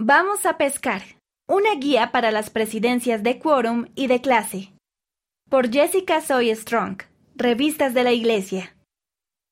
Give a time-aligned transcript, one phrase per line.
[0.00, 1.02] Vamos a pescar.
[1.48, 4.72] Una guía para las presidencias de quórum y de clase.
[5.50, 6.98] Por Jessica Soy Strong.
[7.34, 8.76] Revistas de la Iglesia.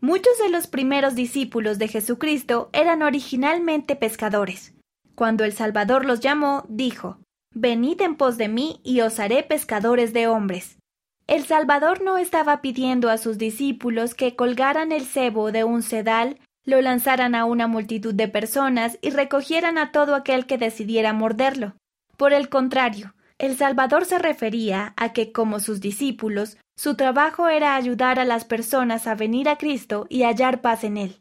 [0.00, 4.72] Muchos de los primeros discípulos de Jesucristo eran originalmente pescadores.
[5.14, 7.18] Cuando el Salvador los llamó, dijo,
[7.54, 10.78] Venid en pos de mí y os haré pescadores de hombres.
[11.26, 16.40] El Salvador no estaba pidiendo a sus discípulos que colgaran el cebo de un sedal,
[16.64, 21.74] lo lanzaran a una multitud de personas y recogieran a todo aquel que decidiera morderlo.
[22.16, 27.74] Por el contrario, el Salvador se refería a que, como sus discípulos, su trabajo era
[27.74, 31.20] ayudar a las personas a venir a Cristo y hallar paz en Él.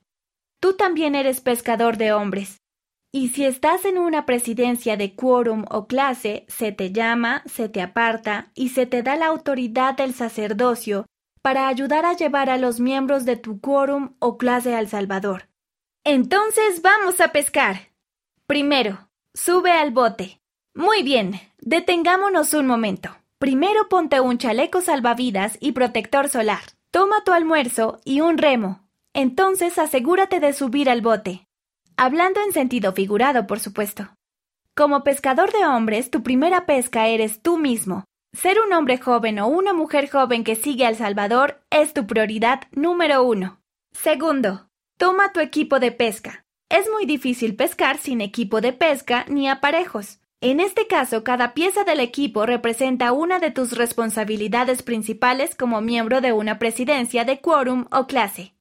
[0.59, 2.57] Tú también eres pescador de hombres.
[3.11, 7.81] Y si estás en una presidencia de quórum o clase, se te llama, se te
[7.81, 11.05] aparta y se te da la autoridad del sacerdocio
[11.49, 15.49] para ayudar a llevar a los miembros de tu quórum o clase al Salvador.
[16.03, 17.89] Entonces vamos a pescar.
[18.45, 20.39] Primero, sube al bote.
[20.75, 23.09] Muy bien, detengámonos un momento.
[23.39, 26.61] Primero ponte un chaleco salvavidas y protector solar.
[26.91, 28.87] Toma tu almuerzo y un remo.
[29.15, 31.47] Entonces asegúrate de subir al bote.
[31.97, 34.07] Hablando en sentido figurado, por supuesto.
[34.75, 38.05] Como pescador de hombres, tu primera pesca eres tú mismo.
[38.33, 42.61] Ser un hombre joven o una mujer joven que sigue al Salvador es tu prioridad
[42.71, 43.61] número uno.
[43.91, 46.45] Segundo, toma tu equipo de pesca.
[46.69, 50.19] Es muy difícil pescar sin equipo de pesca ni aparejos.
[50.41, 56.21] En este caso, cada pieza del equipo representa una de tus responsabilidades principales como miembro
[56.21, 58.53] de una presidencia de quórum o clase.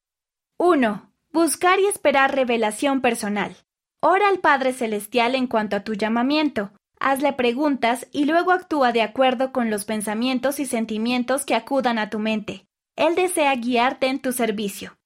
[0.56, 1.12] 1.
[1.30, 3.54] Buscar y esperar revelación personal.
[4.00, 6.72] Ora al Padre Celestial en cuanto a tu llamamiento.
[7.00, 12.10] Hazle preguntas y luego actúa de acuerdo con los pensamientos y sentimientos que acudan a
[12.10, 12.66] tu mente.
[12.96, 14.98] Él desea guiarte en tu servicio.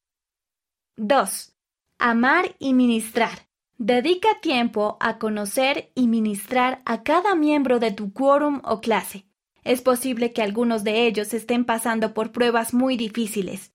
[0.96, 1.54] 2.
[1.98, 3.48] Amar y ministrar.
[3.76, 9.26] Dedica tiempo a conocer y ministrar a cada miembro de tu quórum o clase.
[9.64, 13.72] Es posible que algunos de ellos estén pasando por pruebas muy difíciles.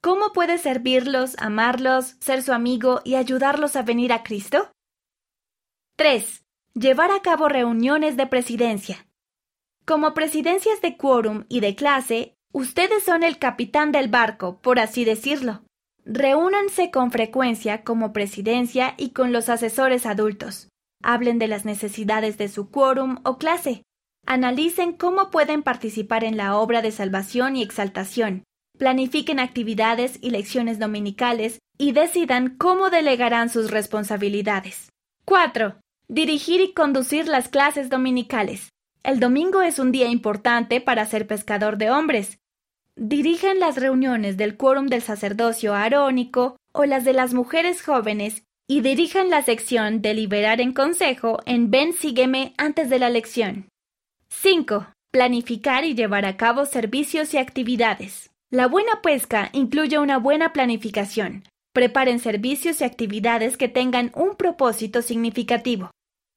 [0.00, 4.70] ¿Cómo puedes servirlos, amarlos, ser su amigo y ayudarlos a venir a Cristo?
[5.96, 6.44] 3.
[6.78, 9.08] Llevar a cabo reuniones de presidencia.
[9.84, 15.04] Como presidencias de quórum y de clase, ustedes son el capitán del barco, por así
[15.04, 15.64] decirlo.
[16.04, 20.68] Reúnanse con frecuencia como presidencia y con los asesores adultos.
[21.02, 23.82] Hablen de las necesidades de su quórum o clase.
[24.24, 28.44] Analicen cómo pueden participar en la obra de salvación y exaltación.
[28.78, 34.90] Planifiquen actividades y lecciones dominicales y decidan cómo delegarán sus responsabilidades.
[35.24, 35.80] 4.
[36.10, 38.70] Dirigir y conducir las clases dominicales.
[39.02, 42.38] El domingo es un día importante para ser pescador de hombres.
[42.96, 48.80] Dirigen las reuniones del quórum del sacerdocio arónico o las de las mujeres jóvenes y
[48.80, 53.68] dirijan la sección Deliberar en Consejo en Ven Sígueme antes de la lección.
[54.30, 54.86] 5.
[55.10, 58.30] Planificar y llevar a cabo servicios y actividades.
[58.50, 61.44] La buena pesca incluye una buena planificación.
[61.74, 65.90] Preparen servicios y actividades que tengan un propósito significativo.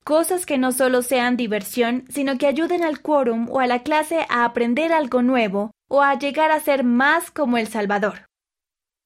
[0.03, 4.25] Cosas que no solo sean diversión, sino que ayuden al quórum o a la clase
[4.29, 8.25] a aprender algo nuevo o a llegar a ser más como el Salvador.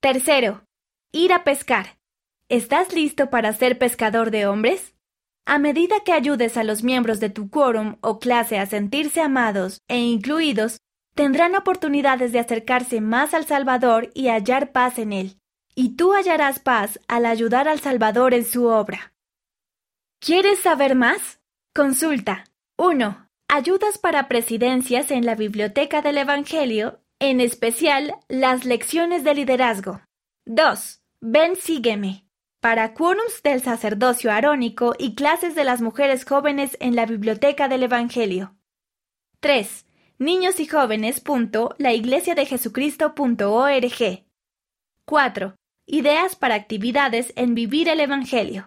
[0.01, 0.63] Tercero,
[1.11, 1.97] ir a pescar.
[2.47, 4.93] ¿Estás listo para ser pescador de hombres?
[5.45, 9.79] A medida que ayudes a los miembros de tu quórum o clase a sentirse amados
[9.87, 10.77] e incluidos,
[11.13, 15.39] tendrán oportunidades de acercarse más al Salvador y hallar paz en él.
[15.75, 19.14] Y tú hallarás paz al ayudar al Salvador en su obra.
[20.19, 21.39] ¿Quieres saber más?
[21.73, 22.45] Consulta
[22.77, 23.29] 1.
[23.47, 30.01] Ayudas para presidencias en la Biblioteca del Evangelio, en especial las lecciones de liderazgo.
[30.45, 31.01] 2.
[31.21, 32.25] Ven, sígueme.
[32.59, 37.83] Para quórums del sacerdocio arónico y clases de las mujeres jóvenes en la Biblioteca del
[37.83, 38.55] Evangelio.
[39.41, 39.85] 3.
[40.17, 41.21] Niños y jóvenes.
[41.77, 44.23] La iglesia de Jesucristo.org.
[45.05, 45.55] 4.
[45.85, 48.63] Ideas para actividades en Vivir el Evangelio.